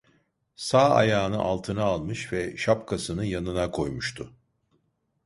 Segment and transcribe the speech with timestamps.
[0.55, 4.33] Sağ ayağını altına almış ve şapkasını yanına koymuştu.